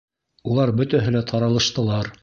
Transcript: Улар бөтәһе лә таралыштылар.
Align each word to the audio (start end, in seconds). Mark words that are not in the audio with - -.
Улар 0.53 0.73
бөтәһе 0.81 1.15
лә 1.17 1.23
таралыштылар. 1.33 2.15